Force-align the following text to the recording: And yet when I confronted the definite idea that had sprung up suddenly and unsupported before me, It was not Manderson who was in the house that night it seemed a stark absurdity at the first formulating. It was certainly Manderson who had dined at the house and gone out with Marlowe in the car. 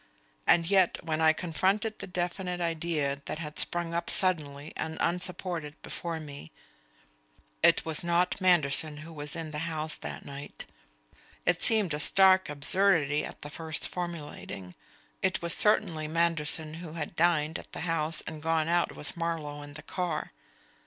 And 0.47 0.67
yet 0.67 0.97
when 1.03 1.21
I 1.21 1.31
confronted 1.31 1.99
the 1.99 2.07
definite 2.07 2.59
idea 2.59 3.21
that 3.25 3.37
had 3.37 3.59
sprung 3.59 3.93
up 3.93 4.09
suddenly 4.09 4.73
and 4.75 4.97
unsupported 4.99 5.79
before 5.83 6.19
me, 6.19 6.51
It 7.61 7.85
was 7.85 8.03
not 8.03 8.41
Manderson 8.41 8.97
who 9.05 9.13
was 9.13 9.35
in 9.35 9.51
the 9.51 9.59
house 9.69 9.99
that 9.99 10.25
night 10.25 10.65
it 11.45 11.61
seemed 11.61 11.93
a 11.93 11.99
stark 11.99 12.49
absurdity 12.49 13.23
at 13.23 13.43
the 13.43 13.51
first 13.51 13.87
formulating. 13.87 14.73
It 15.21 15.43
was 15.43 15.53
certainly 15.53 16.07
Manderson 16.07 16.73
who 16.81 16.93
had 16.93 17.15
dined 17.15 17.59
at 17.59 17.71
the 17.71 17.81
house 17.81 18.21
and 18.25 18.41
gone 18.41 18.67
out 18.67 18.93
with 18.95 19.15
Marlowe 19.15 19.61
in 19.61 19.75
the 19.75 19.83
car. 19.83 20.31